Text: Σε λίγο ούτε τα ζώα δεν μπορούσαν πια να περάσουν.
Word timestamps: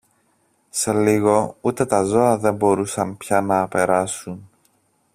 Σε 0.69 0.93
λίγο 0.93 1.57
ούτε 1.61 1.85
τα 1.85 2.03
ζώα 2.03 2.37
δεν 2.37 2.55
μπορούσαν 2.55 3.17
πια 3.17 3.41
να 3.41 3.67
περάσουν. 3.67 4.49